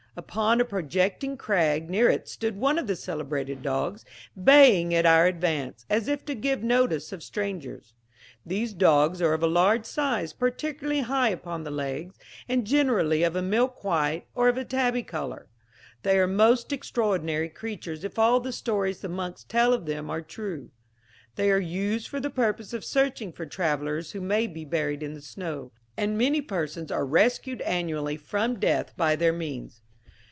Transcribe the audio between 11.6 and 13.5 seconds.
the legs, and generally of a